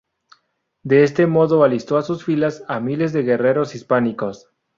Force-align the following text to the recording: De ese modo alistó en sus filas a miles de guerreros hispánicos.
De 0.81 1.03
ese 1.03 1.27
modo 1.27 1.63
alistó 1.63 1.95
en 1.97 2.03
sus 2.03 2.25
filas 2.25 2.63
a 2.67 2.79
miles 2.79 3.13
de 3.13 3.21
guerreros 3.21 3.75
hispánicos. 3.75 4.49